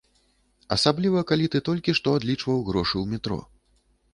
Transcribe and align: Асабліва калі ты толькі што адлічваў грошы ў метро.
Асабліва 0.75 1.21
калі 1.31 1.45
ты 1.55 1.61
толькі 1.67 1.95
што 1.99 2.15
адлічваў 2.21 2.65
грошы 2.71 2.93
ў 2.93 3.05
метро. 3.13 3.39